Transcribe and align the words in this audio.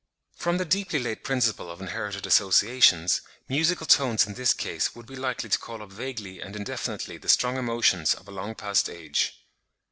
From 0.35 0.57
the 0.57 0.65
deeply 0.65 0.97
laid 0.97 1.23
principle 1.23 1.69
of 1.69 1.79
inherited 1.79 2.25
associations, 2.25 3.21
musical 3.47 3.85
tones 3.85 4.25
in 4.25 4.33
this 4.33 4.51
case 4.51 4.95
would 4.95 5.05
be 5.05 5.15
likely 5.15 5.47
to 5.47 5.59
call 5.59 5.83
up 5.83 5.91
vaguely 5.91 6.39
and 6.41 6.55
indefinitely 6.55 7.19
the 7.19 7.29
strong 7.29 7.55
emotions 7.55 8.15
of 8.15 8.27
a 8.27 8.31
long 8.31 8.55
past 8.55 8.89
age. 8.89 9.45